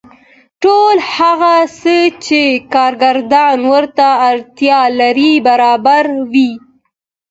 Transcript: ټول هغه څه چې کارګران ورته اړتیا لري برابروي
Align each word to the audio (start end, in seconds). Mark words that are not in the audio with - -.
ټول 0.63 0.95
هغه 1.15 1.53
څه 1.79 1.97
چې 2.25 2.41
کارګران 2.73 3.59
ورته 3.73 4.07
اړتیا 4.29 4.79
لري 4.99 5.33
برابروي 5.47 6.51